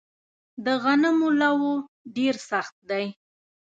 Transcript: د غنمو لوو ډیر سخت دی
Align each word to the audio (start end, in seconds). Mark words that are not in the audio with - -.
د 0.65 0.67
غنمو 0.83 1.27
لوو 1.41 1.73
ډیر 2.15 2.35
سخت 2.49 2.75
دی 2.89 3.05